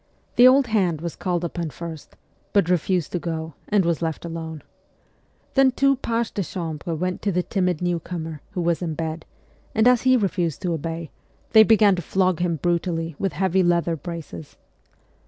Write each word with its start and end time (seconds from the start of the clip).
The 0.35 0.47
old 0.47 0.65
hand 0.65 0.99
was 0.99 1.15
called 1.15 1.43
upon 1.45 1.69
first, 1.69 2.15
but 2.53 2.71
refused 2.71 3.11
to 3.11 3.19
go, 3.19 3.53
and 3.69 3.85
was 3.85 4.01
left 4.01 4.25
alone. 4.25 4.63
Then 5.53 5.69
two 5.69 5.95
pages 5.97 6.31
de 6.31 6.41
chambre 6.41 6.95
went 6.95 7.21
to 7.21 7.31
the 7.31 7.43
timid 7.43 7.83
new 7.83 7.99
comer, 7.99 8.41
who 8.53 8.61
was 8.61 8.81
in 8.81 8.95
bed; 8.95 9.25
and 9.75 9.87
as 9.87 10.01
he 10.01 10.17
refused 10.17 10.63
to 10.63 10.73
obey, 10.73 11.11
they 11.51 11.61
began 11.61 11.95
to 11.97 12.01
flog 12.01 12.39
him 12.39 12.55
brutally 12.55 13.15
with 13.19 13.33
heavy 13.33 13.61
leather 13.61 13.95
braces. 13.95 14.57